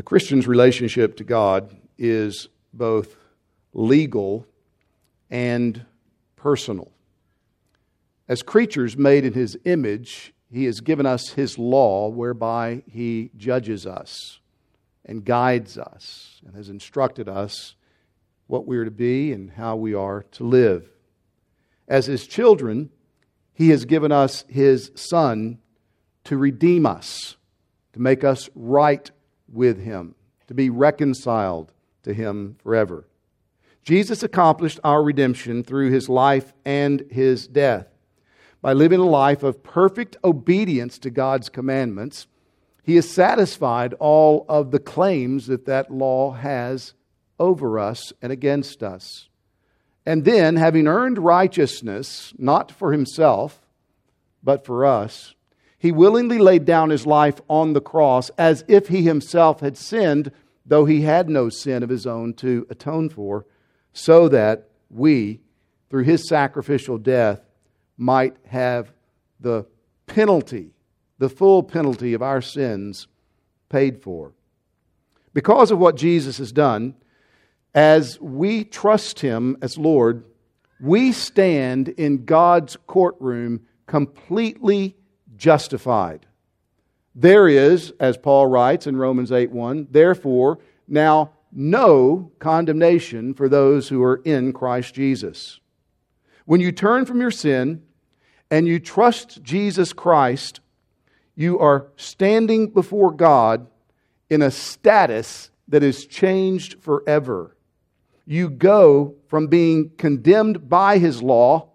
[0.00, 3.18] The Christian's relationship to God is both
[3.74, 4.46] legal
[5.28, 5.84] and
[6.36, 6.90] personal.
[8.26, 13.86] As creatures made in his image, he has given us his law whereby he judges
[13.86, 14.40] us
[15.04, 17.74] and guides us and has instructed us
[18.46, 20.88] what we are to be and how we are to live.
[21.86, 22.88] As his children,
[23.52, 25.58] he has given us his son
[26.24, 27.36] to redeem us,
[27.92, 29.10] to make us right
[29.52, 30.14] with him,
[30.46, 33.06] to be reconciled to him forever.
[33.82, 37.86] Jesus accomplished our redemption through his life and his death.
[38.62, 42.26] By living a life of perfect obedience to God's commandments,
[42.82, 46.92] he has satisfied all of the claims that that law has
[47.38, 49.28] over us and against us.
[50.04, 53.60] And then, having earned righteousness, not for himself,
[54.42, 55.34] but for us,
[55.80, 60.30] he willingly laid down his life on the cross as if he himself had sinned,
[60.66, 63.46] though he had no sin of his own to atone for,
[63.94, 65.40] so that we,
[65.88, 67.40] through his sacrificial death,
[67.96, 68.92] might have
[69.40, 69.64] the
[70.06, 70.72] penalty,
[71.16, 73.08] the full penalty of our sins
[73.70, 74.32] paid for.
[75.32, 76.94] Because of what Jesus has done,
[77.74, 80.26] as we trust him as Lord,
[80.78, 84.96] we stand in God's courtroom completely
[85.40, 86.26] justified.
[87.14, 93.88] There is, as Paul writes in Romans 8 1, therefore, now no condemnation for those
[93.88, 95.58] who are in Christ Jesus.
[96.44, 97.82] When you turn from your sin
[98.50, 100.60] and you trust Jesus Christ,
[101.34, 103.66] you are standing before God
[104.28, 107.56] in a status that is changed forever.
[108.26, 111.69] You go from being condemned by his law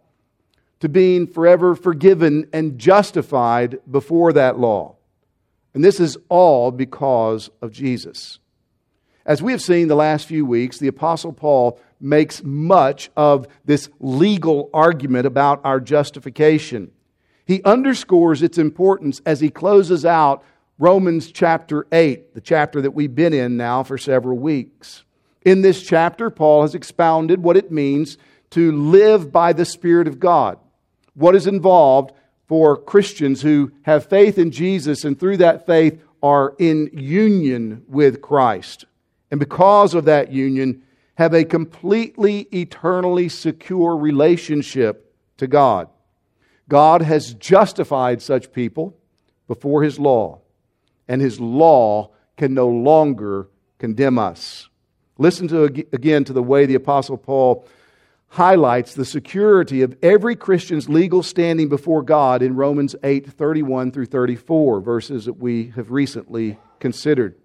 [0.85, 4.95] to being forever forgiven and justified before that law.
[5.73, 8.37] And this is all because of Jesus.
[9.25, 13.89] As we have seen the last few weeks, the Apostle Paul makes much of this
[13.99, 16.91] legal argument about our justification.
[17.47, 20.43] He underscores its importance as he closes out
[20.77, 25.03] Romans chapter 8, the chapter that we've been in now for several weeks.
[25.41, 28.19] In this chapter, Paul has expounded what it means
[28.51, 30.59] to live by the Spirit of God
[31.15, 32.11] what is involved
[32.47, 38.21] for Christians who have faith in Jesus and through that faith are in union with
[38.21, 38.85] Christ.
[39.31, 40.83] And because of that union,
[41.15, 45.87] have a completely, eternally secure relationship to God.
[46.67, 48.97] God has justified such people
[49.47, 50.41] before His law,
[51.07, 53.47] and His law can no longer
[53.77, 54.67] condemn us.
[55.17, 57.67] Listen to again to the way the Apostle Paul
[58.35, 64.07] highlights the security of every Christian's legal standing before God in Romans 8 31 through
[64.07, 67.35] 34, verses that we have recently considered.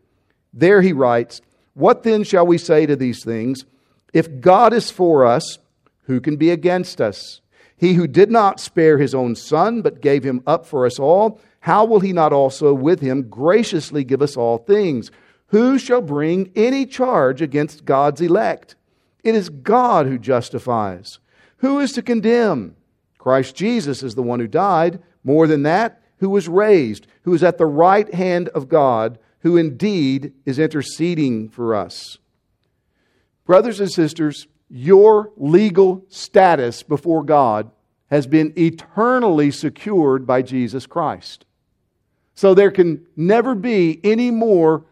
[0.53, 1.43] There he writes,
[1.75, 3.65] What then shall we say to these things?
[4.13, 5.61] If God is for us,
[6.07, 7.41] who can be against us?
[7.77, 11.41] He who did not spare his own son, but gave him up for us all,
[11.61, 15.13] how will he not also with him graciously give us all things?
[15.49, 18.75] Who shall bring any charge against God's elect?
[19.23, 21.19] It is God who justifies.
[21.59, 22.77] Who is to condemn?
[23.19, 25.03] Christ Jesus is the one who died.
[25.23, 29.57] More than that, who was raised, who is at the right hand of God, who
[29.57, 32.19] indeed is interceding for us.
[33.45, 37.71] Brothers and sisters, your legal status before God
[38.11, 41.45] has been eternally secured by Jesus Christ.
[42.35, 44.85] So there can never be any more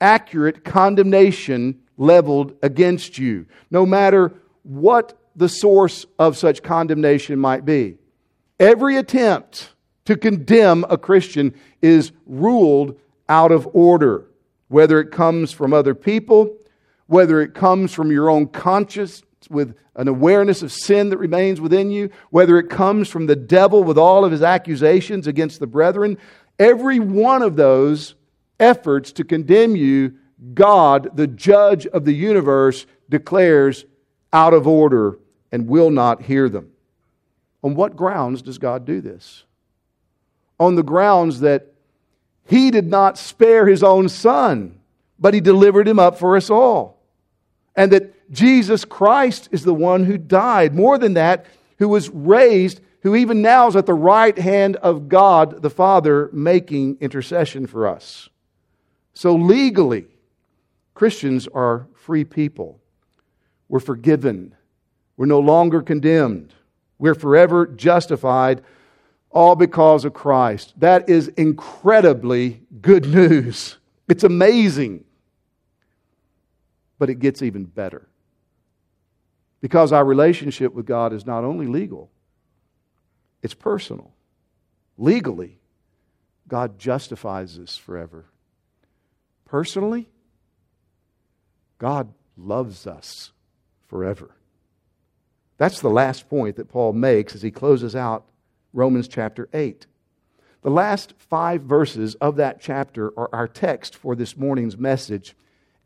[0.00, 7.96] accurate condemnation leveled against you, no matter what the source of such condemnation might be.
[8.58, 9.70] Every attempt
[10.06, 12.98] to condemn a Christian is ruled
[13.28, 14.24] out of order,
[14.68, 16.56] whether it comes from other people,
[17.06, 21.90] whether it comes from your own conscience with an awareness of sin that remains within
[21.90, 26.18] you, whether it comes from the devil with all of his accusations against the brethren.
[26.58, 28.14] Every one of those
[28.58, 30.14] efforts to condemn you
[30.54, 33.84] God, the judge of the universe, declares
[34.32, 35.18] out of order
[35.50, 36.72] and will not hear them.
[37.62, 39.44] On what grounds does God do this?
[40.60, 41.72] On the grounds that
[42.46, 44.78] He did not spare His own Son,
[45.18, 47.02] but He delivered Him up for us all.
[47.74, 50.74] And that Jesus Christ is the one who died.
[50.74, 51.46] More than that,
[51.78, 56.28] who was raised, who even now is at the right hand of God the Father,
[56.32, 58.28] making intercession for us.
[59.14, 60.06] So legally,
[60.96, 62.80] Christians are free people.
[63.68, 64.54] We're forgiven.
[65.18, 66.54] We're no longer condemned.
[66.98, 68.64] We're forever justified,
[69.30, 70.72] all because of Christ.
[70.80, 73.76] That is incredibly good news.
[74.08, 75.04] It's amazing.
[76.98, 78.08] but it gets even better.
[79.60, 82.10] Because our relationship with God is not only legal,
[83.42, 84.12] it's personal.
[84.96, 85.58] Legally,
[86.48, 88.24] God justifies us forever.
[89.44, 90.08] Personally,
[91.78, 93.32] God loves us
[93.86, 94.30] forever.
[95.58, 98.26] That's the last point that Paul makes as he closes out
[98.72, 99.86] Romans chapter 8.
[100.62, 105.34] The last five verses of that chapter are our text for this morning's message.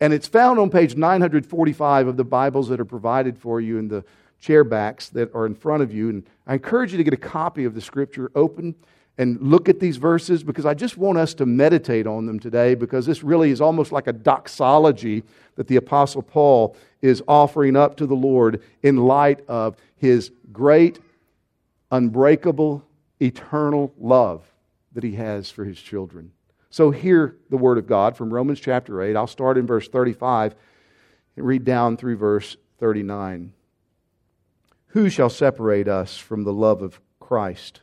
[0.00, 3.88] And it's found on page 945 of the Bibles that are provided for you in
[3.88, 4.04] the
[4.40, 6.08] chair backs that are in front of you.
[6.08, 8.74] And I encourage you to get a copy of the scripture open
[9.20, 12.74] and look at these verses because I just want us to meditate on them today
[12.74, 15.24] because this really is almost like a doxology
[15.56, 21.00] that the Apostle Paul is offering up to the Lord in light of his great,
[21.90, 22.82] unbreakable,
[23.20, 24.42] eternal love
[24.92, 26.32] that he has for his children.
[26.70, 29.16] So, hear the word of God from Romans chapter 8.
[29.16, 30.54] I'll start in verse 35
[31.36, 33.52] and read down through verse 39.
[34.86, 37.82] Who shall separate us from the love of Christ?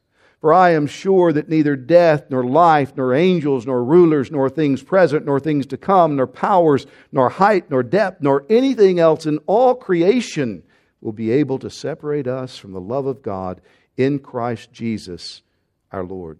[0.41, 4.81] For I am sure that neither death, nor life, nor angels, nor rulers, nor things
[4.81, 9.37] present, nor things to come, nor powers, nor height, nor depth, nor anything else in
[9.45, 10.63] all creation
[10.99, 13.61] will be able to separate us from the love of God
[13.97, 15.43] in Christ Jesus
[15.91, 16.39] our Lord.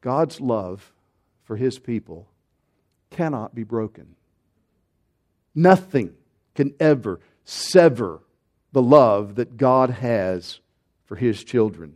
[0.00, 0.92] God's love
[1.44, 2.28] for his people
[3.10, 4.16] cannot be broken.
[5.54, 6.14] Nothing
[6.56, 8.22] can ever sever
[8.72, 10.58] the love that God has
[11.12, 11.92] for his children.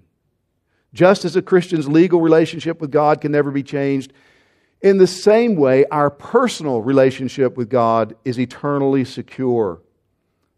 [0.92, 4.12] Just as a Christian's legal relationship with God can never be changed,
[4.82, 9.80] in the same way, our personal relationship with God is eternally secure.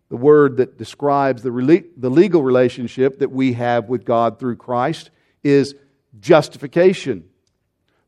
[0.08, 5.10] The word that describes the, the legal relationship that we have with God through Christ
[5.44, 5.76] is
[6.18, 7.28] justification.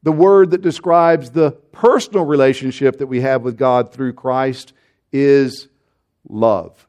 [0.03, 4.73] The word that describes the personal relationship that we have with God through Christ
[5.13, 5.69] is
[6.29, 6.89] love.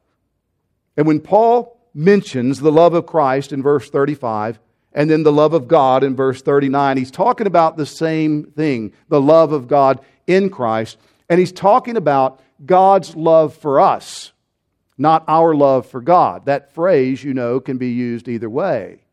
[0.98, 4.60] And when Paul mentions the love of Christ in verse 35
[4.94, 6.98] and then the love of God in verse 39.
[6.98, 10.98] He's talking about the same thing, the love of God in Christ.
[11.30, 14.34] And he's talking about God's love for us,
[14.98, 16.46] not our love for God.
[16.46, 19.04] That phrase, you know, can be used either way.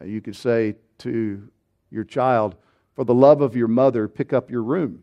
[0.00, 1.48] Uh, you could say to
[1.90, 2.56] your child,
[2.94, 5.02] For the love of your mother, pick up your room.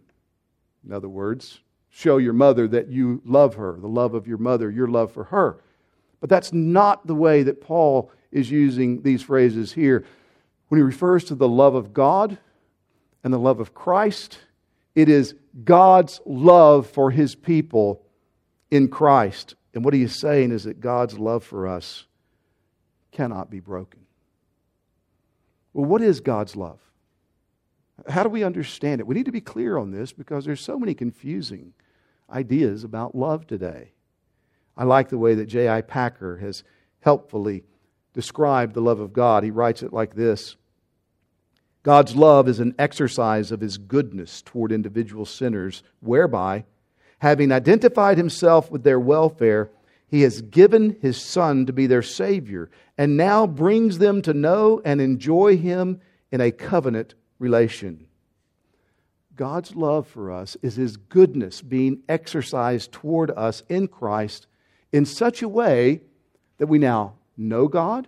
[0.85, 4.69] In other words, show your mother that you love her, the love of your mother,
[4.69, 5.61] your love for her.
[6.19, 10.05] But that's not the way that Paul is using these phrases here.
[10.67, 12.37] When he refers to the love of God
[13.23, 14.39] and the love of Christ,
[14.95, 18.03] it is God's love for his people
[18.69, 19.55] in Christ.
[19.73, 22.05] And what he is saying is that God's love for us
[23.11, 24.01] cannot be broken.
[25.73, 26.79] Well, what is God's love?
[28.07, 29.07] How do we understand it?
[29.07, 31.73] We need to be clear on this because there's so many confusing
[32.29, 33.91] ideas about love today.
[34.79, 35.81] I like the way that J.I.
[35.81, 36.63] Packer has
[37.01, 37.65] helpfully
[38.13, 39.43] described the love of God.
[39.43, 40.55] He writes it like this
[41.83, 46.63] God's love is an exercise of his goodness toward individual sinners, whereby,
[47.17, 49.69] having identified himself with their welfare,
[50.07, 54.81] he has given his Son to be their Savior, and now brings them to know
[54.85, 55.99] and enjoy him
[56.31, 58.07] in a covenant relation.
[59.35, 64.47] God's love for us is his goodness being exercised toward us in Christ
[64.91, 66.01] in such a way
[66.57, 68.07] that we now know God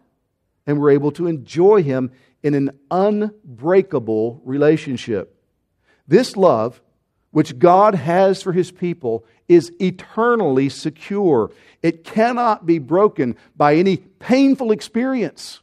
[0.66, 2.12] and we're able to enjoy Him
[2.44, 5.36] in an unbreakable relationship.
[6.08, 6.82] This love,
[7.32, 11.52] which God has for His people, is eternally secure.
[11.82, 15.62] It cannot be broken by any painful experience,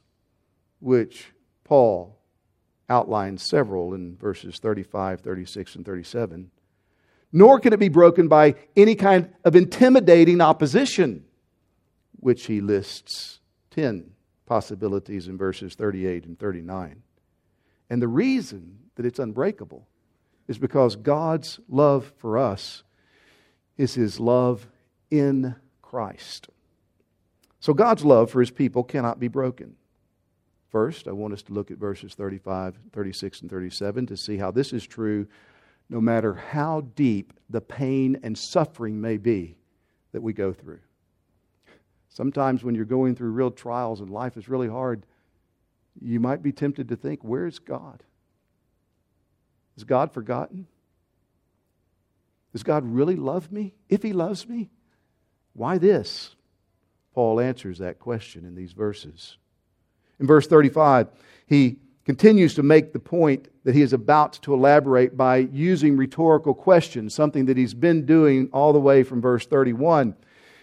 [0.80, 1.32] which
[1.64, 2.18] Paul
[2.88, 6.50] outlines several in verses 35, 36, and 37
[7.32, 11.24] nor can it be broken by any kind of intimidating opposition,
[12.20, 14.10] which he lists 10
[14.46, 17.02] possibilities in verses 38 and 39.
[17.90, 19.86] And the reason that it's unbreakable
[20.46, 22.82] is because God's love for us
[23.76, 24.66] is his love
[25.10, 26.48] in Christ.
[27.60, 29.76] So God's love for his people cannot be broken.
[30.70, 34.50] First, I want us to look at verses 35, 36, and 37 to see how
[34.50, 35.26] this is true
[35.88, 39.56] no matter how deep the pain and suffering may be
[40.12, 40.80] that we go through.
[42.08, 45.04] Sometimes when you're going through real trials and life is really hard,
[46.00, 48.02] you might be tempted to think, where's God?
[49.76, 50.66] Is God forgotten?
[52.52, 53.74] Does God really love me?
[53.88, 54.70] If He loves me,
[55.52, 56.34] why this?
[57.14, 59.36] Paul answers that question in these verses.
[60.20, 61.08] In verse 35,
[61.46, 66.54] he continues to make the point that he is about to elaborate by using rhetorical
[66.54, 70.16] questions, something that he's been doing all the way from verse 31.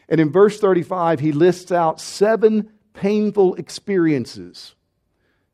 [0.10, 4.74] And in verse 35, he lists out seven painful experiences,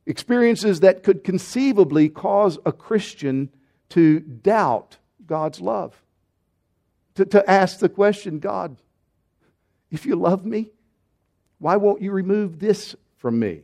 [0.06, 3.50] experiences that could conceivably cause a Christian
[3.90, 6.02] to doubt God's love,
[7.16, 8.78] to, to ask the question God,
[9.92, 10.72] if you love me,
[11.60, 13.64] why won't you remove this from me?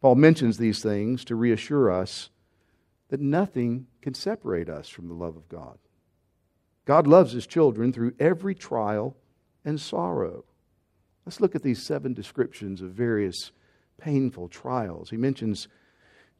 [0.00, 2.30] Paul mentions these things to reassure us
[3.08, 5.78] that nothing can separate us from the love of God.
[6.84, 9.16] God loves his children through every trial
[9.64, 10.44] and sorrow.
[11.24, 13.50] Let's look at these seven descriptions of various
[13.98, 15.10] painful trials.
[15.10, 15.68] He mentions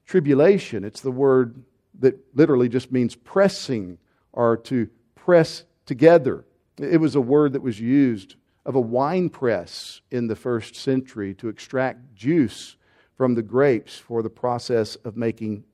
[0.07, 0.85] tribulation.
[0.85, 1.65] It's the word
[1.99, 3.99] that literally just means pressing
[4.33, 6.45] or to press together.
[6.79, 11.35] It was a word that was used of a wine press in the first century
[11.35, 12.77] to extract juice
[13.17, 15.65] from the grapes for the process of making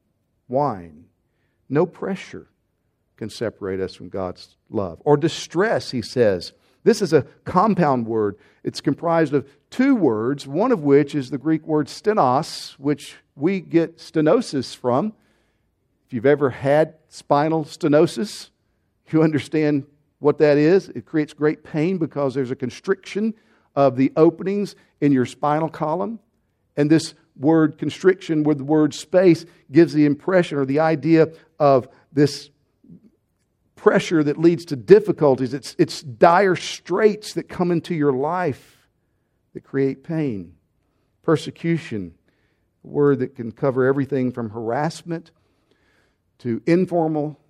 [0.52, 1.06] wine.
[1.68, 2.46] No pressure
[3.16, 5.00] can separate us from God's love.
[5.04, 6.52] Or distress, he says.
[6.84, 8.36] This is a compound word.
[8.62, 13.60] It's comprised of two words, one of which is the Greek word stenos, which we
[13.60, 15.14] get stenosis from.
[16.06, 18.50] If you've ever had spinal stenosis,
[19.10, 19.86] you understand
[20.18, 20.88] what that is.
[20.90, 23.34] It creates great pain because there's a constriction
[23.74, 26.18] of the openings in your spinal column.
[26.76, 31.88] And this word constriction with the word space gives the impression or the idea of
[32.12, 32.50] this
[33.74, 35.54] pressure that leads to difficulties.
[35.54, 38.88] It's, it's dire straits that come into your life
[39.54, 40.54] that create pain.
[41.22, 42.14] Persecution,
[42.84, 45.30] a word that can cover everything from harassment
[46.38, 47.40] to informal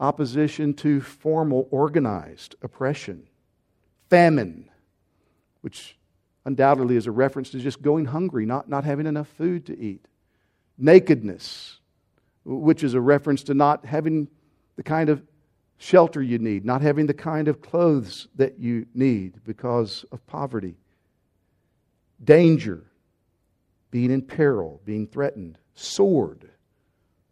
[0.00, 3.28] opposition to formal organized oppression.
[4.10, 4.68] Famine,
[5.62, 5.96] which
[6.46, 10.06] undoubtedly is a reference to just going hungry, not, not having enough food to eat.
[10.78, 11.80] Nakedness,
[12.44, 14.28] which is a reference to not having
[14.76, 15.22] the kind of
[15.76, 20.76] shelter you need, not having the kind of clothes that you need because of poverty.
[22.22, 22.84] Danger,
[23.90, 25.58] being in peril, being threatened.
[25.74, 26.48] Sword.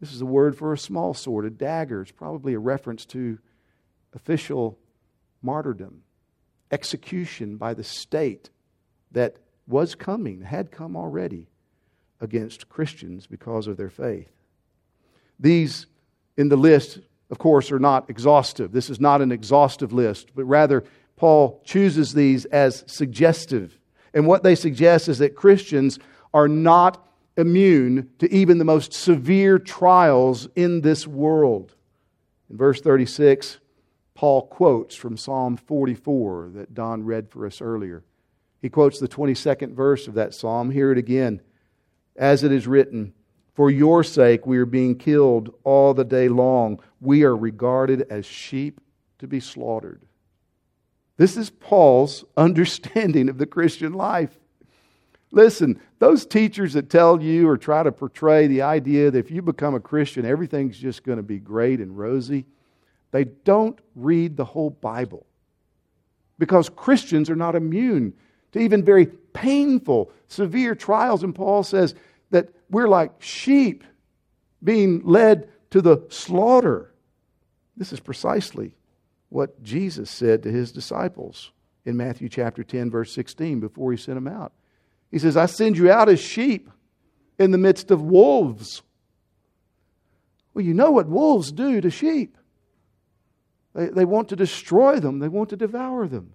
[0.00, 2.02] This is a word for a small sword, a dagger.
[2.02, 3.38] It's probably a reference to
[4.12, 4.76] official
[5.40, 6.02] martyrdom,
[6.70, 8.50] execution by the state
[9.14, 11.48] that was coming, had come already
[12.20, 14.30] against Christians because of their faith.
[15.40, 15.86] These
[16.36, 16.98] in the list
[17.30, 18.72] of course, are not exhaustive.
[18.72, 20.84] This is not an exhaustive list, but rather,
[21.16, 23.78] Paul chooses these as suggestive.
[24.12, 25.98] And what they suggest is that Christians
[26.32, 27.04] are not
[27.36, 31.74] immune to even the most severe trials in this world.
[32.50, 33.58] In verse 36,
[34.14, 38.04] Paul quotes from Psalm 44 that Don read for us earlier.
[38.64, 40.70] He quotes the 22nd verse of that psalm.
[40.70, 41.42] Hear it again.
[42.16, 43.12] As it is written,
[43.52, 46.80] for your sake, we are being killed all the day long.
[46.98, 48.80] We are regarded as sheep
[49.18, 50.00] to be slaughtered.
[51.18, 54.38] This is Paul's understanding of the Christian life.
[55.30, 59.42] Listen, those teachers that tell you or try to portray the idea that if you
[59.42, 62.46] become a Christian, everything's just going to be great and rosy,
[63.10, 65.26] they don't read the whole Bible.
[66.38, 68.14] Because Christians are not immune
[68.54, 71.24] to even very painful, severe trials.
[71.24, 71.94] And Paul says,
[72.30, 73.84] that we're like sheep
[74.62, 76.92] being led to the slaughter.
[77.76, 78.76] This is precisely
[79.28, 81.50] what Jesus said to his disciples
[81.84, 84.52] in Matthew chapter 10, verse 16, before he sent them out.
[85.10, 86.70] He says, I send you out as sheep
[87.38, 88.82] in the midst of wolves.
[90.54, 92.38] Well, you know what wolves do to sheep.
[93.74, 96.34] They, they want to destroy them, they want to devour them.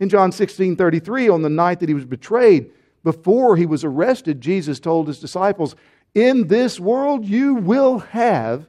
[0.00, 2.72] In John 16 33, on the night that he was betrayed,
[3.04, 5.76] before he was arrested, Jesus told his disciples,
[6.14, 8.66] In this world you will have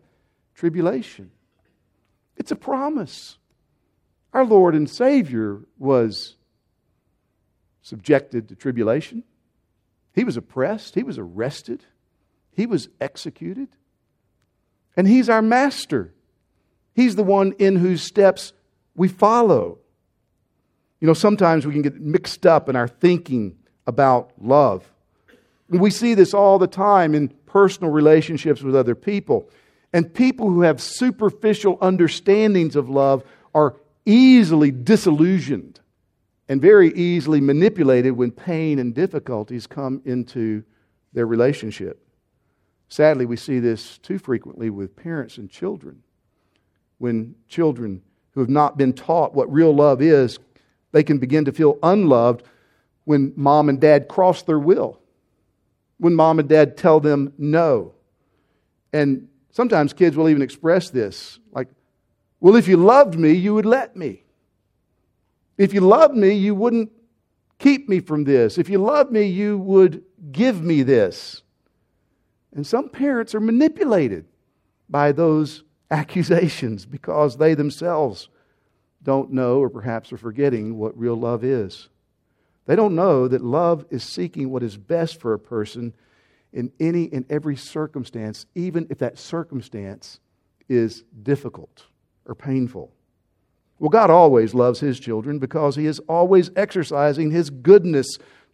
[0.53, 1.31] tribulation.
[2.37, 3.37] It's a promise.
[4.33, 6.35] Our Lord and Savior was
[7.81, 9.23] subjected to tribulation.
[10.13, 11.85] He was oppressed, he was arrested,
[12.51, 13.69] he was executed.
[14.95, 16.13] And he's our master.
[16.93, 18.51] He's the one in whose steps
[18.93, 19.79] we follow.
[21.01, 24.87] You know, sometimes we can get mixed up in our thinking about love.
[25.67, 29.49] We see this all the time in personal relationships with other people.
[29.93, 35.79] And people who have superficial understandings of love are easily disillusioned
[36.47, 40.63] and very easily manipulated when pain and difficulties come into
[41.13, 42.05] their relationship.
[42.89, 46.03] Sadly, we see this too frequently with parents and children.
[46.99, 50.39] When children who have not been taught what real love is,
[50.91, 52.43] they can begin to feel unloved
[53.05, 54.99] when mom and dad cross their will,
[55.97, 57.93] when mom and dad tell them no.
[58.93, 61.67] And sometimes kids will even express this like,
[62.39, 64.23] well, if you loved me, you would let me.
[65.57, 66.91] If you loved me, you wouldn't
[67.59, 68.57] keep me from this.
[68.57, 71.43] If you loved me, you would give me this.
[72.53, 74.25] And some parents are manipulated
[74.89, 78.29] by those accusations because they themselves
[79.03, 81.89] don't know or perhaps are forgetting what real love is.
[82.65, 85.93] They don't know that love is seeking what is best for a person
[86.53, 90.19] in any and every circumstance, even if that circumstance
[90.69, 91.85] is difficult
[92.25, 92.91] or painful.
[93.79, 98.07] Well, God always loves His children because He is always exercising His goodness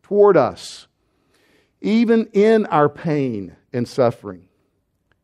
[0.04, 0.88] toward us,
[1.82, 4.48] even in our pain and suffering.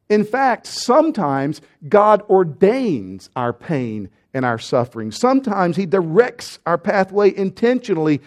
[0.10, 5.11] In fact, sometimes God ordains our pain and our suffering.
[5.11, 8.21] Sometimes He directs our pathway intentionally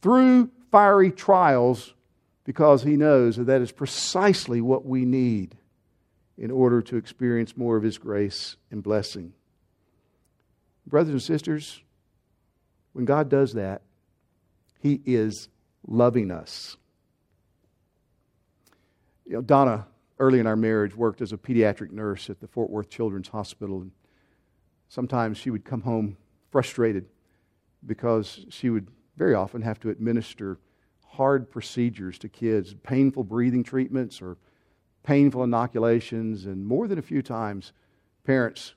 [0.00, 1.94] through fiery trials
[2.44, 5.56] because He knows that that is precisely what we need
[6.36, 9.32] in order to experience more of His grace and blessing.
[10.86, 11.82] Brothers and sisters,
[12.92, 13.82] when God does that,
[14.80, 15.48] He is
[15.86, 16.76] loving us.
[19.26, 19.86] You know, Donna,
[20.18, 23.82] early in our marriage, worked as a pediatric nurse at the Fort Worth Children's Hospital.
[23.82, 23.92] And
[24.88, 26.16] sometimes she would come home
[26.50, 27.06] frustrated
[27.86, 30.58] because she would very often have to administer
[31.06, 34.36] hard procedures to kids, painful breathing treatments or
[35.02, 36.46] painful inoculations.
[36.46, 37.72] And more than a few times,
[38.24, 38.74] parents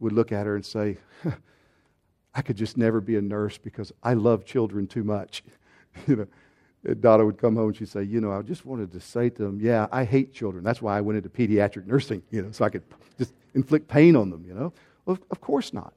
[0.00, 0.98] would look at her and say,
[2.34, 5.44] I could just never be a nurse because I love children too much.
[6.06, 9.00] you know, Donna would come home and she'd say, You know, I just wanted to
[9.00, 10.64] say to them, Yeah, I hate children.
[10.64, 12.82] That's why I went into pediatric nursing, you know, so I could
[13.18, 14.72] just inflict pain on them, you know.
[15.06, 15.94] Well, of course not.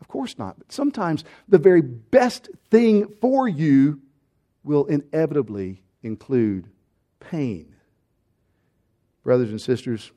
[0.00, 0.58] Of course not.
[0.58, 4.00] But sometimes the very best thing for you
[4.64, 6.68] will inevitably include
[7.18, 7.74] pain.
[9.22, 10.10] Brothers and sisters,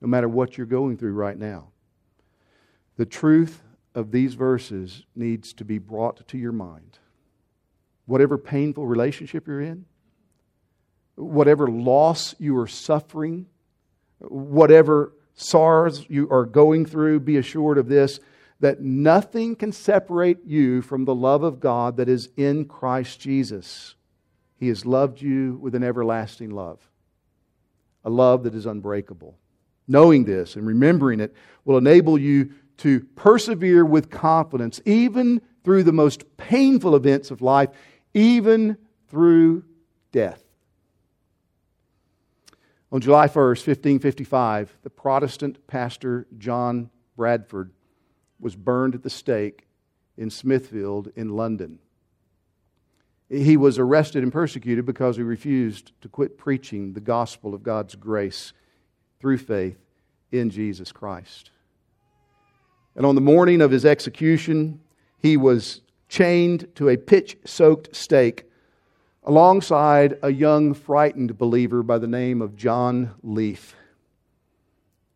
[0.00, 1.68] no matter what you're going through right now,
[2.96, 3.62] the truth
[3.94, 6.98] of these verses needs to be brought to your mind.
[8.06, 9.86] Whatever painful relationship you're in,
[11.14, 13.46] whatever loss you are suffering,
[14.18, 18.20] whatever sorrows you are going through, be assured of this
[18.60, 23.96] that nothing can separate you from the love of God that is in Christ Jesus.
[24.56, 26.78] He has loved you with an everlasting love,
[28.04, 29.36] a love that is unbreakable.
[29.88, 35.92] Knowing this and remembering it will enable you to persevere with confidence, even through the
[35.92, 37.70] most painful events of life,
[38.14, 38.76] even
[39.08, 39.64] through
[40.12, 40.41] death.
[42.92, 47.70] On July 1st, 1555, the Protestant pastor John Bradford
[48.38, 49.66] was burned at the stake
[50.18, 51.78] in Smithfield in London.
[53.30, 57.94] He was arrested and persecuted because he refused to quit preaching the gospel of God's
[57.94, 58.52] grace
[59.20, 59.78] through faith
[60.30, 61.50] in Jesus Christ.
[62.94, 64.80] And on the morning of his execution,
[65.16, 68.44] he was chained to a pitch soaked stake
[69.24, 73.76] alongside a young, frightened believer by the name of John Leaf.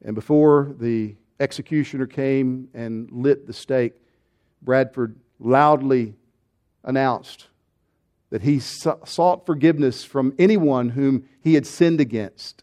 [0.05, 3.95] And before the executioner came and lit the stake,
[4.63, 6.15] Bradford loudly
[6.85, 7.49] announced
[8.31, 12.63] that he sought forgiveness from anyone whom he had sinned against.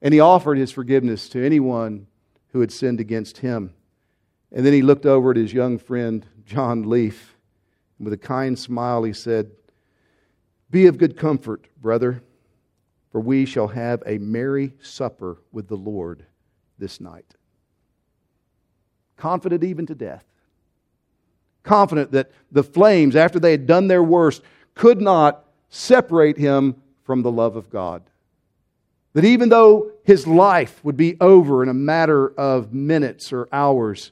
[0.00, 2.06] And he offered his forgiveness to anyone
[2.48, 3.72] who had sinned against him.
[4.50, 7.36] And then he looked over at his young friend, John Leaf,
[7.98, 9.52] and with a kind smile, he said,
[10.72, 12.22] Be of good comfort, brother,
[13.12, 16.24] for we shall have a merry supper with the Lord
[16.78, 17.26] this night.
[19.18, 20.24] Confident even to death.
[21.62, 24.42] Confident that the flames, after they had done their worst,
[24.74, 28.02] could not separate him from the love of God.
[29.12, 34.10] That even though his life would be over in a matter of minutes or hours,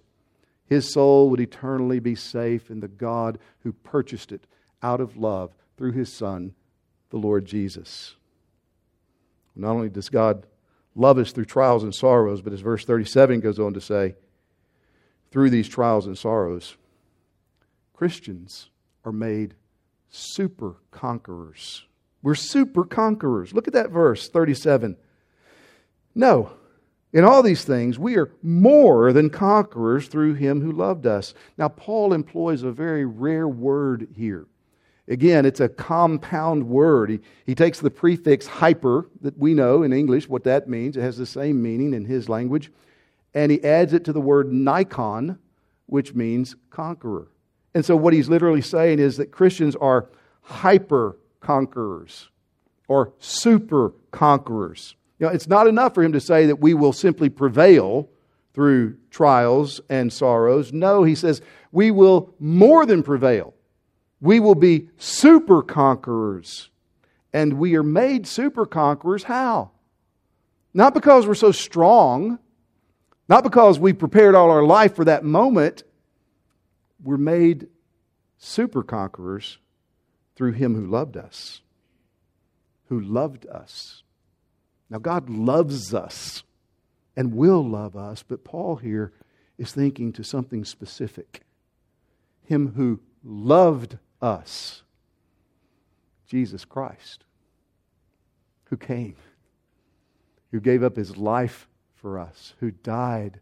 [0.67, 4.45] his soul would eternally be safe in the God who purchased it
[4.83, 6.53] out of love through his Son,
[7.09, 8.15] the Lord Jesus.
[9.57, 10.45] Not only does God
[10.95, 14.15] love us through trials and sorrows, but as verse 37 goes on to say,
[15.31, 16.77] through these trials and sorrows,
[17.95, 18.69] Christians
[19.07, 19.55] are made
[20.11, 21.87] super conquerors.
[22.23, 23.55] We're super conquerors.
[23.55, 24.99] Look at that verse 37.
[26.15, 26.53] No,
[27.15, 31.33] in all these things, we are more than conquerors through him who loved us.
[31.57, 34.47] Now, Paul employs a very rare word here.
[35.11, 37.11] Again, it's a compound word.
[37.11, 40.97] He, he takes the prefix hyper that we know in English what that means.
[40.97, 42.71] It has the same meaning in his language.
[43.35, 45.39] And he adds it to the word nikon,
[45.87, 47.27] which means conqueror.
[47.75, 50.09] And so what he's literally saying is that Christians are
[50.43, 52.29] hyper conquerors
[52.87, 54.95] or super conquerors.
[55.19, 58.09] You know, it's not enough for him to say that we will simply prevail
[58.55, 60.73] through trials and sorrows.
[60.73, 61.43] No, he says
[61.73, 63.55] we will more than prevail.
[64.21, 66.69] We will be super conquerors.
[67.33, 69.71] And we are made super conquerors how?
[70.75, 72.39] Not because we're so strong,
[73.29, 75.85] not because we prepared all our life for that moment.
[77.03, 77.69] We're made
[78.39, 79.59] super conquerors
[80.37, 81.63] through Him who loved us.
[82.89, 84.03] Who loved us.
[84.89, 86.43] Now, God loves us
[87.17, 89.13] and will love us, but Paul here
[89.59, 91.43] is thinking to something specific.
[92.45, 94.83] Him who loved us,
[96.27, 97.25] Jesus Christ,
[98.65, 99.17] who came,
[100.53, 103.41] who gave up his life for us, who died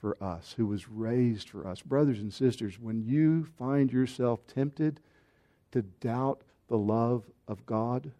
[0.00, 1.80] for us, who was raised for us.
[1.80, 5.00] Brothers and sisters, when you find yourself tempted
[5.70, 8.10] to doubt the love of God,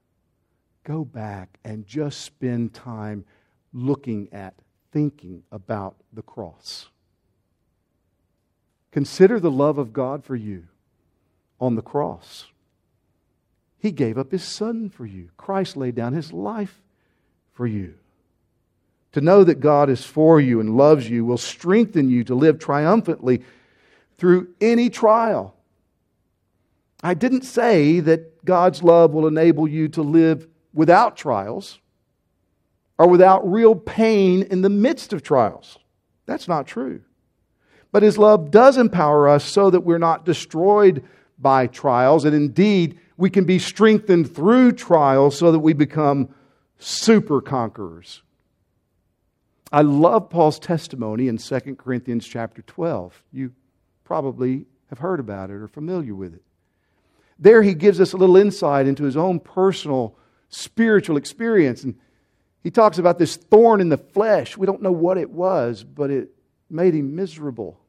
[0.85, 3.25] go back and just spend time
[3.73, 4.55] looking at,
[4.93, 6.89] thinking about the cross.
[8.91, 10.69] Consider the love of God for you
[11.63, 12.47] on the cross.
[13.79, 15.31] He gave up his son for you.
[15.37, 16.83] Christ laid down his life
[17.53, 17.95] for you.
[19.13, 22.59] To know that God is for you and loves you will strengthen you to live
[22.59, 23.45] triumphantly
[24.19, 25.55] through any trial.
[27.01, 31.79] I didn't say that God's love will enable you to live without trials
[32.99, 35.79] or without real pain in the midst of trials.
[36.27, 37.03] That's not true.
[37.93, 41.05] But His love does empower us so that we're not destroyed
[41.43, 46.29] by trials, and indeed, we can be strengthened through trials so that we become
[46.79, 48.23] super conquerors.
[49.73, 53.23] I love Paul's testimony in 2 Corinthians chapter 12.
[53.33, 53.53] You
[54.05, 56.43] probably have heard about it or familiar with it.
[57.39, 60.17] There he gives us a little insight into his own personal
[60.51, 61.83] spiritual experience.
[61.83, 61.99] And
[62.63, 64.57] he talks about this thorn in the flesh.
[64.57, 66.29] We don't know what it was, but it
[66.69, 67.81] made him miserable.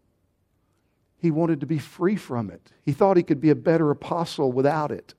[1.24, 2.74] He wanted to be free from it.
[2.86, 5.14] He thought he could be a better apostle without it.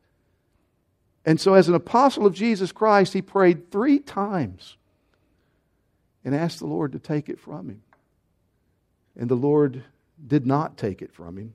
[1.25, 4.77] And so, as an apostle of Jesus Christ, he prayed three times
[6.23, 7.83] and asked the Lord to take it from him.
[9.19, 9.83] And the Lord
[10.27, 11.55] did not take it from him,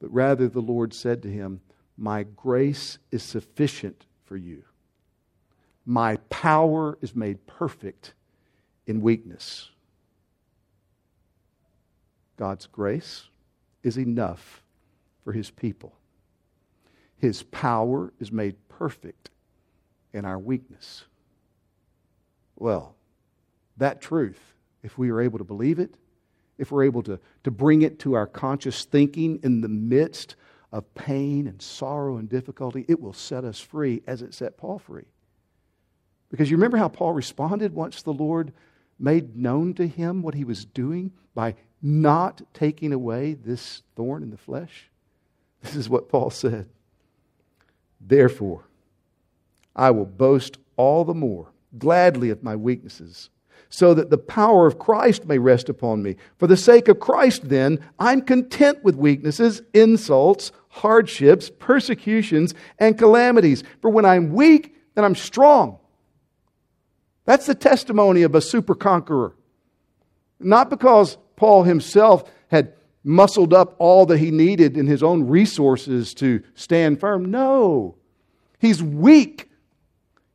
[0.00, 1.60] but rather the Lord said to him,
[1.96, 4.64] My grace is sufficient for you.
[5.86, 8.14] My power is made perfect
[8.84, 9.70] in weakness.
[12.36, 13.28] God's grace
[13.84, 14.64] is enough
[15.22, 15.94] for his people.
[17.18, 19.30] His power is made perfect
[20.12, 21.04] in our weakness.
[22.56, 22.96] Well,
[23.76, 24.40] that truth,
[24.82, 25.94] if we are able to believe it,
[26.58, 30.36] if we're able to, to bring it to our conscious thinking in the midst
[30.72, 34.78] of pain and sorrow and difficulty, it will set us free as it set Paul
[34.78, 35.06] free.
[36.30, 38.52] Because you remember how Paul responded once the Lord
[38.98, 44.30] made known to him what he was doing by not taking away this thorn in
[44.30, 44.88] the flesh?
[45.62, 46.68] This is what Paul said.
[48.00, 48.64] Therefore,
[49.76, 53.28] I will boast all the more gladly of my weaknesses,
[53.68, 56.16] so that the power of Christ may rest upon me.
[56.38, 63.62] For the sake of Christ, then, I'm content with weaknesses, insults, hardships, persecutions, and calamities.
[63.80, 65.78] For when I'm weak, then I'm strong.
[67.24, 69.34] That's the testimony of a super conqueror.
[70.38, 72.72] Not because Paul himself had
[73.04, 77.30] muscled up all that he needed in his own resources to stand firm.
[77.30, 77.96] No.
[78.58, 79.50] He's weak.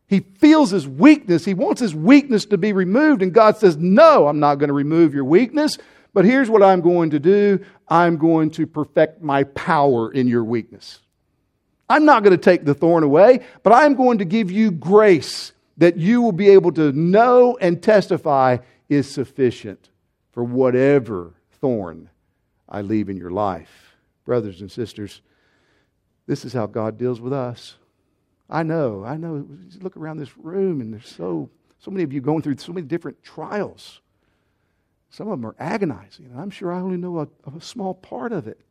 [0.07, 1.45] He feels his weakness.
[1.45, 3.21] He wants his weakness to be removed.
[3.21, 5.77] And God says, No, I'm not going to remove your weakness.
[6.13, 10.43] But here's what I'm going to do I'm going to perfect my power in your
[10.43, 10.99] weakness.
[11.89, 15.53] I'm not going to take the thorn away, but I'm going to give you grace
[15.77, 18.57] that you will be able to know and testify
[18.89, 19.89] is sufficient
[20.39, 22.09] for whatever thorn
[22.69, 23.97] I leave in your life.
[24.23, 25.19] Brothers and sisters,
[26.27, 27.75] this is how God deals with us.
[28.49, 29.45] I know, I know.
[29.81, 31.49] Look around this room, and there's so,
[31.79, 33.99] so many of you going through so many different trials.
[35.09, 38.31] Some of them are agonizing, and I'm sure I only know a, a small part
[38.31, 38.61] of it.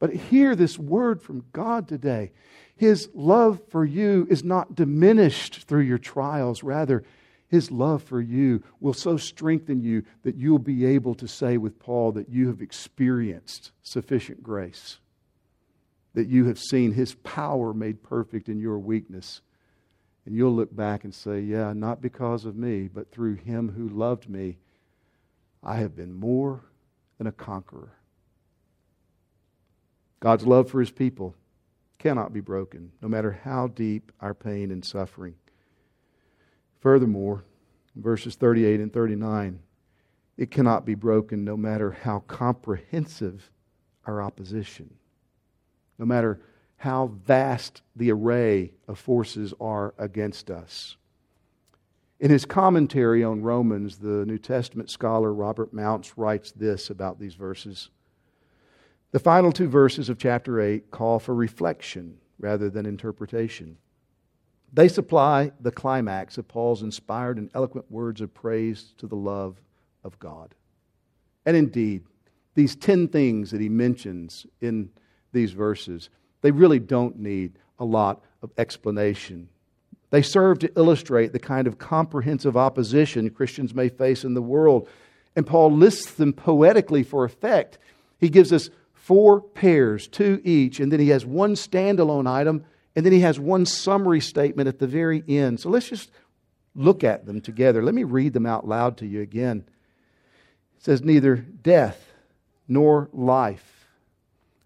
[0.00, 2.32] But hear this word from God today.
[2.74, 6.64] His love for you is not diminished through your trials.
[6.64, 7.04] Rather,
[7.48, 11.78] His love for you will so strengthen you that you'll be able to say with
[11.78, 14.98] Paul that you have experienced sufficient grace.
[16.14, 19.42] that you have seen His power made perfect in your weakness.
[20.24, 23.88] And you'll look back and say, Yeah, not because of me, but through Him who
[23.88, 24.56] loved me,
[25.62, 26.62] I have been more
[27.18, 27.92] than a conqueror.
[30.18, 31.34] God's love for His people
[31.98, 35.34] cannot be broken, no matter how deep our pain and suffering.
[36.86, 37.42] Furthermore,
[37.96, 39.58] verses 38 and 39,
[40.36, 43.50] it cannot be broken no matter how comprehensive
[44.04, 44.94] our opposition,
[45.98, 46.40] no matter
[46.76, 50.96] how vast the array of forces are against us.
[52.20, 57.34] In his commentary on Romans, the New Testament scholar Robert Mounce writes this about these
[57.34, 57.90] verses.
[59.10, 63.76] The final two verses of chapter 8 call for reflection rather than interpretation.
[64.72, 69.60] They supply the climax of Paul's inspired and eloquent words of praise to the love
[70.04, 70.54] of God.
[71.44, 72.04] And indeed,
[72.54, 74.90] these 10 things that he mentions in
[75.32, 79.48] these verses, they really don't need a lot of explanation.
[80.10, 84.88] They serve to illustrate the kind of comprehensive opposition Christians may face in the world.
[85.34, 87.78] And Paul lists them poetically for effect.
[88.18, 92.64] He gives us four pairs, two each, and then he has one standalone item,
[92.96, 95.60] and then he has one summary statement at the very end.
[95.60, 96.10] So let's just
[96.74, 97.82] look at them together.
[97.82, 99.64] Let me read them out loud to you again.
[100.78, 102.14] It says, Neither death
[102.66, 103.86] nor life,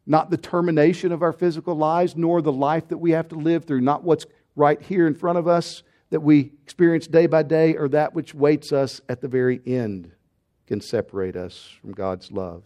[0.07, 3.65] not the termination of our physical lives, nor the life that we have to live
[3.65, 7.77] through, not what's right here in front of us that we experience day by day,
[7.77, 10.13] or that which waits us at the very end
[10.67, 12.63] can separate us from God's love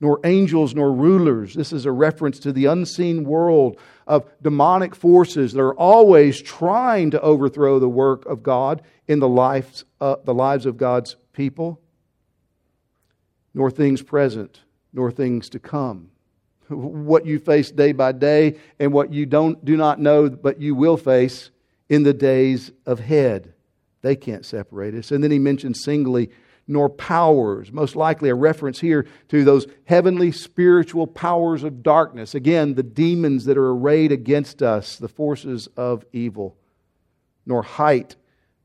[0.00, 1.54] nor angels, nor rulers.
[1.54, 7.10] This is a reference to the unseen world of demonic forces that are always trying
[7.10, 11.80] to overthrow the work of God in the lives, uh, the lives of God's people,
[13.54, 14.60] nor things present,
[14.92, 16.10] nor things to come.
[16.68, 20.74] What you face day by day and what you don't, do not know, but you
[20.74, 21.50] will face
[21.88, 23.54] in the days of ahead.
[24.02, 25.10] They can't separate us.
[25.10, 26.30] And then he mentions singly
[26.68, 27.72] nor powers.
[27.72, 32.34] Most likely a reference here to those heavenly spiritual powers of darkness.
[32.34, 36.56] Again, the demons that are arrayed against us, the forces of evil.
[37.46, 38.16] Nor height,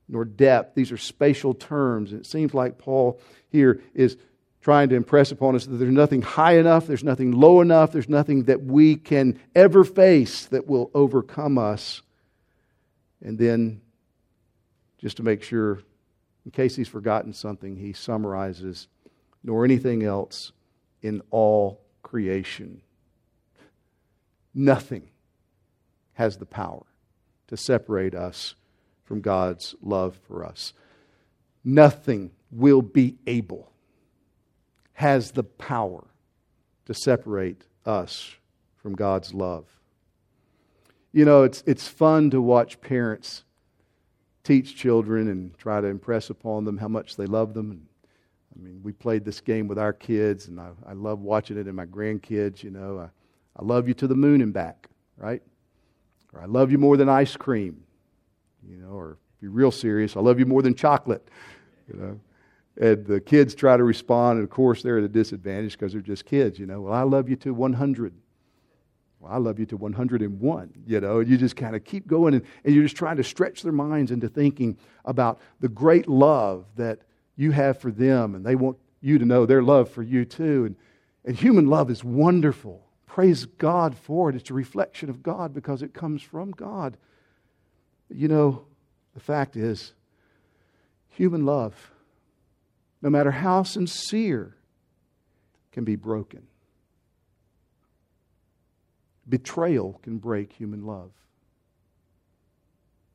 [0.09, 0.75] nor depth.
[0.75, 2.11] These are spatial terms.
[2.11, 4.17] It seems like Paul here is
[4.61, 8.09] trying to impress upon us that there's nothing high enough, there's nothing low enough, there's
[8.09, 12.01] nothing that we can ever face that will overcome us.
[13.21, 13.81] And then,
[14.99, 15.81] just to make sure
[16.45, 18.87] in case he's forgotten something, he summarizes,
[19.43, 20.51] nor anything else
[21.01, 22.81] in all creation.
[24.53, 25.09] Nothing
[26.13, 26.85] has the power
[27.47, 28.55] to separate us
[29.03, 30.73] from God's love for us.
[31.63, 33.71] Nothing will be able,
[34.93, 36.05] has the power
[36.85, 38.35] to separate us
[38.75, 39.65] from God's love.
[41.11, 43.43] You know, it's, it's fun to watch parents
[44.43, 47.71] teach children and try to impress upon them how much they love them.
[47.71, 47.85] And,
[48.55, 51.67] I mean, we played this game with our kids, and I, I love watching it
[51.67, 52.61] in my grandkids.
[52.61, 53.09] You know, I,
[53.59, 55.41] I love you to the moon and back, right?
[56.33, 57.83] Or I love you more than ice cream,
[58.67, 61.27] you know, or if you're real serious, I love you more than chocolate,
[61.91, 62.19] you know.
[62.75, 66.01] And the kids try to respond, and of course, they're at a disadvantage because they're
[66.01, 66.81] just kids, you know.
[66.81, 68.13] Well, I love you to 100
[69.23, 72.33] well, I love you to 101, you know, and you just kind of keep going
[72.33, 76.65] and, and you're just trying to stretch their minds into thinking about the great love
[76.75, 76.99] that
[77.37, 80.65] you have for them and they want you to know their love for you too.
[80.65, 80.75] And,
[81.23, 82.85] and human love is wonderful.
[83.07, 84.35] Praise God for it.
[84.35, 86.97] It's a reflection of God because it comes from God.
[88.09, 88.65] You know,
[89.13, 89.93] the fact is,
[91.07, 91.91] human love,
[93.01, 94.57] no matter how sincere,
[95.71, 96.47] can be broken.
[99.27, 101.11] Betrayal can break human love.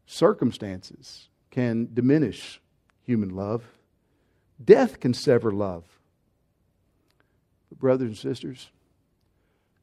[0.07, 2.61] Circumstances can diminish
[3.03, 3.65] human love.
[4.65, 5.85] Death can sever love.
[7.69, 8.71] But, brothers and sisters,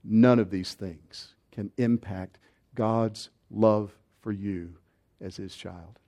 [0.04, 2.40] none of these things can impact
[2.74, 4.76] God's love for you
[5.22, 6.00] as His child.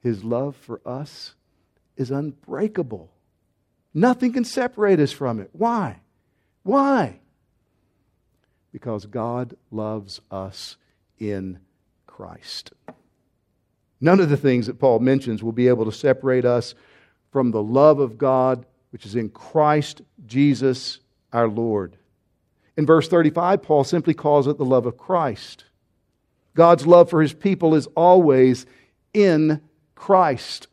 [0.00, 1.34] His love for us
[1.96, 3.10] is unbreakable.
[3.92, 5.50] Nothing can separate us from it.
[5.52, 6.00] Why?
[6.62, 7.20] Why?
[8.74, 10.76] Because God loves us
[11.20, 11.60] in
[12.08, 12.72] Christ.
[14.00, 16.74] None of the things that Paul mentions will be able to separate us
[17.30, 20.98] from the love of God which is in Christ Jesus
[21.32, 21.96] our Lord.
[22.76, 25.66] In verse 35, Paul simply calls it the love of Christ.
[26.56, 28.66] God's love for his people is always
[29.12, 29.60] in
[29.94, 30.66] Christ.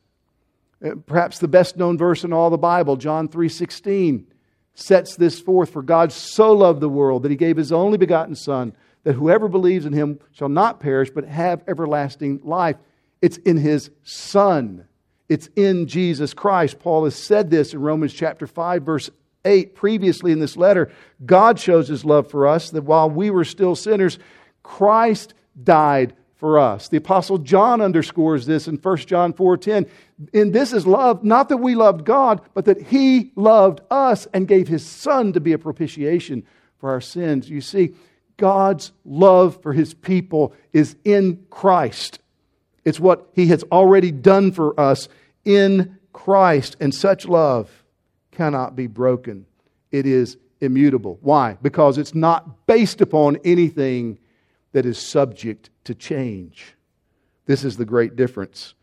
[0.84, 4.26] Uh, perhaps the best known verse in all the Bible, John 3:16
[4.74, 8.36] sets this forth For God so loved the world that he gave his only begotten
[8.36, 12.78] Son, that whoever believes in him shall not perish, but have everlasting life.
[13.22, 14.86] It's in his Son.
[15.30, 16.80] It's in Jesus Christ.
[16.80, 19.10] Paul has said this in Romans chapter 5, verse
[19.46, 20.92] 8, previously in this letter.
[21.26, 24.20] God shows his love for us that while we were still sinners,
[24.64, 26.90] Christ died for us.
[26.90, 29.88] The apostle John underscores this in 1 John 4:10.
[30.34, 34.48] In this is love, not that we loved God, but that he loved us and
[34.48, 36.46] gave his son to be a propitiation
[36.80, 37.50] for our sins.
[37.50, 37.96] You see,
[38.38, 42.20] God's love for his people is in Christ.
[42.84, 45.08] It's what he has already done for us
[45.46, 47.84] in Christ, and such love
[48.32, 49.46] cannot be broken.
[49.92, 51.18] It is immutable.
[51.22, 51.58] Why?
[51.62, 54.20] Because it's not based upon anything
[54.72, 56.76] that is subject to change.
[57.46, 58.74] This is the great difference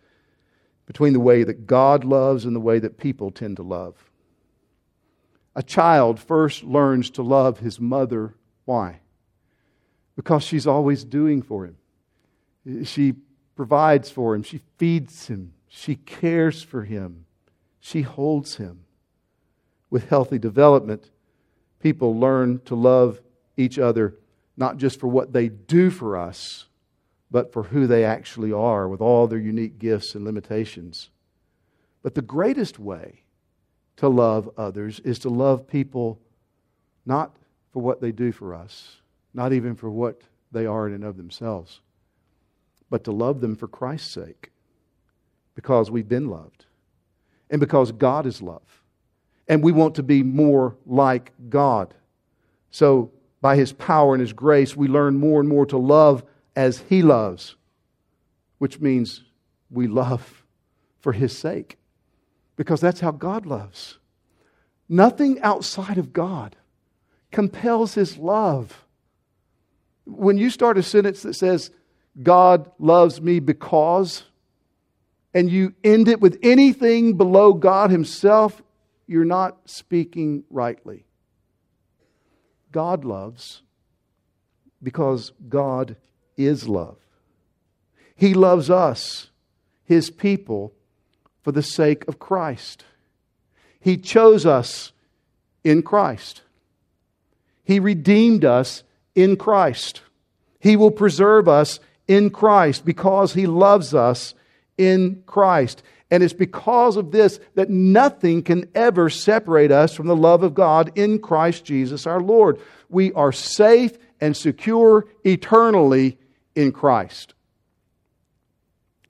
[0.88, 4.10] between the way that God loves and the way that people tend to love.
[5.54, 8.34] A child first learns to love his mother.
[8.64, 9.00] Why?
[10.16, 12.86] Because she's always doing for him.
[12.86, 13.16] She
[13.54, 17.26] provides for him, she feeds him, she cares for him,
[17.80, 18.84] she holds him.
[19.90, 21.10] With healthy development,
[21.80, 23.20] people learn to love
[23.58, 24.14] each other
[24.56, 26.67] not just for what they do for us,
[27.30, 31.10] but for who they actually are with all their unique gifts and limitations.
[32.02, 33.22] But the greatest way
[33.96, 36.20] to love others is to love people
[37.04, 37.36] not
[37.72, 38.96] for what they do for us,
[39.34, 41.80] not even for what they are in and of themselves,
[42.88, 44.50] but to love them for Christ's sake,
[45.54, 46.64] because we've been loved,
[47.50, 48.82] and because God is love,
[49.48, 51.92] and we want to be more like God.
[52.70, 53.10] So
[53.40, 56.24] by His power and His grace, we learn more and more to love
[56.58, 57.54] as He loves,
[58.58, 59.22] which means
[59.70, 60.42] we love
[60.98, 61.78] for His sake,
[62.56, 63.98] because that's how God loves.
[64.88, 66.56] Nothing outside of God
[67.30, 68.84] compels His love.
[70.04, 71.70] When you start a sentence that says,
[72.20, 74.24] God loves me because,
[75.32, 78.60] and you end it with anything below God Himself,
[79.06, 81.04] you're not speaking rightly.
[82.72, 83.62] God loves
[84.82, 85.94] because God
[86.38, 86.96] is love.
[88.14, 89.28] He loves us,
[89.84, 90.72] His people,
[91.42, 92.84] for the sake of Christ.
[93.80, 94.92] He chose us
[95.64, 96.42] in Christ.
[97.64, 98.82] He redeemed us
[99.14, 100.02] in Christ.
[100.58, 104.34] He will preserve us in Christ because He loves us
[104.76, 105.82] in Christ.
[106.10, 110.54] And it's because of this that nothing can ever separate us from the love of
[110.54, 112.60] God in Christ Jesus our Lord.
[112.88, 116.18] We are safe and secure eternally
[116.58, 117.34] in Christ.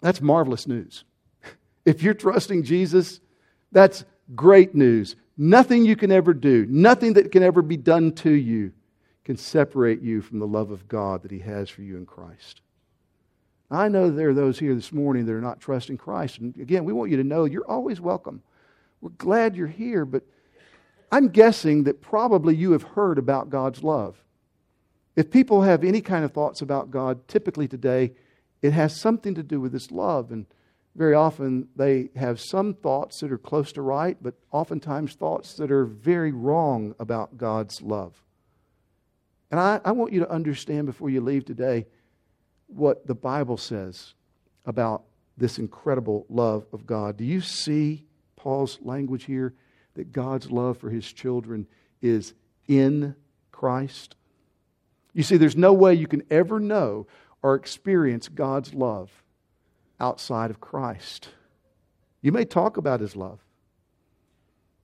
[0.02, 1.04] That's marvelous news.
[1.87, 3.18] If you're trusting Jesus,
[3.72, 5.16] that's great news.
[5.38, 8.72] Nothing you can ever do, nothing that can ever be done to you,
[9.24, 12.61] can separate you from the love of God that He has for you in Christ.
[13.70, 16.38] I know there are those here this morning that are not trusting Christ.
[16.38, 18.42] And again, we want you to know you're always welcome.
[19.00, 20.24] We're glad you're here, but
[21.11, 24.22] I'm guessing that probably you have heard about God's love.
[25.18, 28.12] If people have any kind of thoughts about God, typically today,
[28.62, 30.31] it has something to do with this love.
[30.31, 30.46] And
[30.94, 35.72] very often they have some thoughts that are close to right, but oftentimes thoughts that
[35.72, 38.22] are very wrong about God's love.
[39.50, 41.87] And I, I want you to understand before you leave today
[42.68, 44.14] what the Bible says
[44.66, 45.02] about
[45.37, 47.16] this incredible love of God.
[47.16, 48.04] Do you see
[48.37, 49.52] Paul's language here
[49.94, 51.66] that God's love for his children
[52.00, 52.35] is
[52.68, 53.16] in
[53.50, 54.14] Christ?
[55.18, 57.09] You see, there's no way you can ever know
[57.42, 59.11] or experience God's love
[59.98, 61.31] outside of Christ.
[62.22, 63.40] You may talk about his love.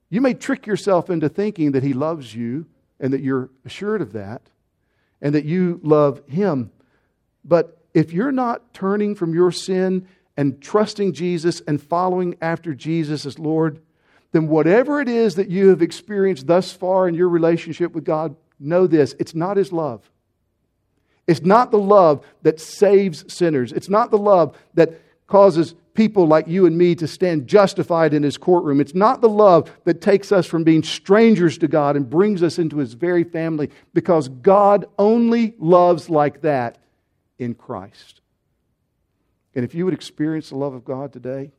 [0.09, 2.65] You may trick yourself into thinking that he loves you
[2.99, 4.41] and that you're assured of that
[5.21, 6.69] and that you love him.
[7.45, 13.25] But if you're not turning from your sin and trusting Jesus and following after Jesus
[13.25, 13.79] as Lord,
[14.33, 18.35] then whatever it is that you have experienced thus far in your relationship with God,
[18.59, 20.11] know this it's not His love.
[21.27, 23.71] It's not the love that saves sinners.
[23.71, 28.21] It's not the love that causes people like you and me to stand justified in
[28.21, 28.79] His courtroom.
[28.79, 32.59] It's not the love that takes us from being strangers to God and brings us
[32.59, 36.77] into His very family because God only loves like that
[37.39, 38.21] in Christ.
[39.55, 41.51] And if you would experience the love of God today,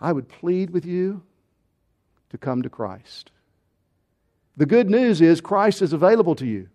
[0.00, 1.22] I would plead with you
[2.30, 3.30] to come to Christ.
[4.56, 6.68] The good news is Christ is available to you.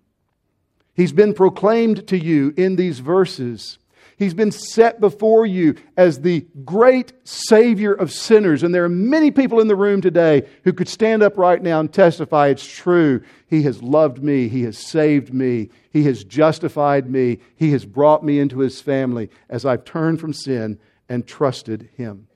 [0.97, 3.77] He's been proclaimed to you in these verses.
[4.17, 8.63] He's been set before you as the great Savior of sinners.
[8.63, 11.79] And there are many people in the room today who could stand up right now
[11.79, 13.21] and testify it's true.
[13.45, 14.47] He has loved me.
[14.47, 15.69] He has saved me.
[15.91, 17.37] He has justified me.
[17.55, 22.27] He has brought me into His family as I've turned from sin and trusted Him.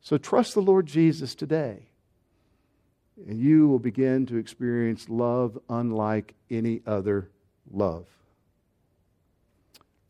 [0.00, 1.91] So trust the Lord Jesus today.
[3.26, 7.30] And you will begin to experience love unlike any other
[7.70, 8.06] love.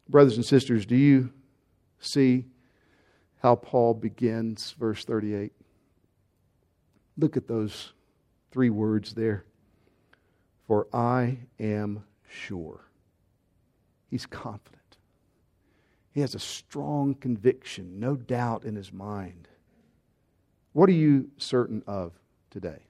[0.08, 1.30] Brothers and sisters, do you
[2.00, 2.46] see
[3.40, 5.52] how Paul begins verse 38?
[7.18, 7.92] Look at those
[8.50, 9.44] three words there.
[10.66, 12.80] For I am sure.
[14.08, 14.82] He's confident.
[16.12, 19.48] He has a strong conviction, no doubt in his mind.
[20.72, 22.12] What are you certain of
[22.50, 22.80] today?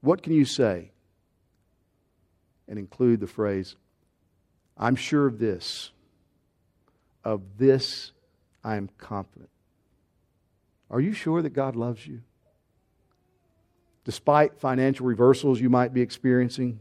[0.00, 0.90] What can you say?
[2.68, 3.76] And include the phrase,
[4.76, 5.90] I'm sure of this.
[7.24, 8.12] Of this
[8.62, 9.50] I am confident.
[10.90, 12.22] Are you sure that God loves you?
[14.04, 16.78] Despite financial reversals you might be experiencing?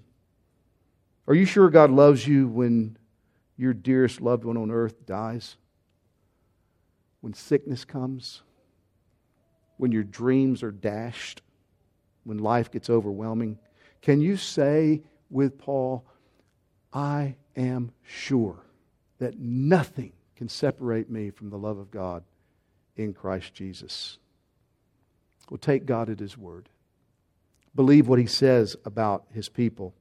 [1.27, 2.97] Are you sure God loves you when
[3.57, 5.57] your dearest loved one on earth dies?
[7.21, 8.43] When sickness comes?
[9.77, 11.41] When your dreams are dashed?
[12.25, 13.59] When life gets overwhelming?
[14.01, 16.05] Can you say with Paul,
[16.91, 18.57] I am sure
[19.19, 22.23] that nothing can separate me from the love of God
[22.95, 24.17] in Christ Jesus.
[25.49, 26.69] Well, take God at His word.
[27.73, 29.93] Believe what He says about His people.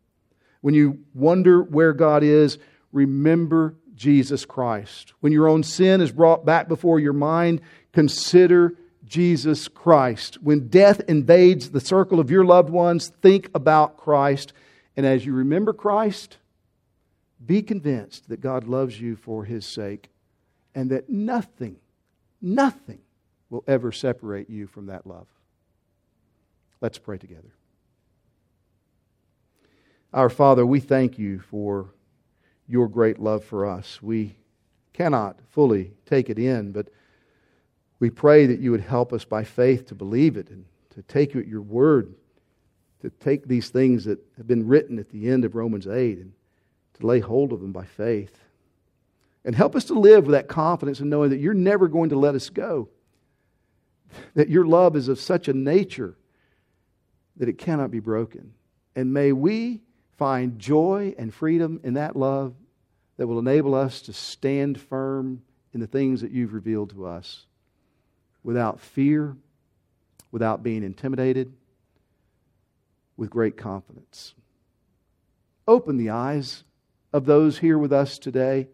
[0.60, 2.58] When you wonder where God is,
[2.92, 5.12] remember Jesus Christ.
[5.20, 7.60] When your own sin is brought back before your mind,
[7.92, 8.74] consider
[9.06, 10.42] Jesus Christ.
[10.42, 14.52] When death invades the circle of your loved ones, think about Christ.
[14.96, 16.38] And as you remember Christ,
[17.44, 20.08] be convinced that God loves you for his sake
[20.74, 21.76] and that nothing,
[22.40, 23.00] nothing
[23.50, 25.26] will ever separate you from that love.
[26.80, 27.52] Let's pray together.
[30.12, 31.90] Our Father, we thank you for
[32.68, 34.00] your great love for us.
[34.00, 34.36] We
[34.92, 36.88] cannot fully take it in, but
[38.00, 41.34] we pray that you would help us by faith to believe it and to take
[41.34, 42.14] you at your word,
[43.00, 46.32] to take these things that have been written at the end of Romans 8 and
[46.94, 48.38] to lay hold of them by faith.
[49.44, 52.18] And help us to live with that confidence and knowing that you're never going to
[52.18, 52.88] let us go.
[54.34, 56.16] That your love is of such a nature
[57.36, 58.54] that it cannot be broken.
[58.96, 59.82] And may we
[60.16, 62.54] find joy and freedom in that love
[63.16, 65.42] that will enable us to stand firm
[65.72, 67.46] in the things that you've revealed to us
[68.44, 69.36] without fear,
[70.30, 71.52] without being intimidated,
[73.16, 74.34] with great confidence.
[75.66, 76.62] Open the eyes
[77.12, 78.68] of those here with us today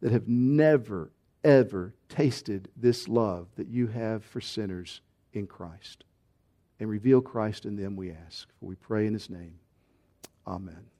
[0.00, 1.10] that have never,
[1.42, 5.00] ever tasted this love that you have for sinners
[5.32, 6.04] in Christ.
[6.78, 8.48] And reveal Christ in them, we ask.
[8.60, 9.54] For we pray in his name.
[10.46, 10.93] Amen.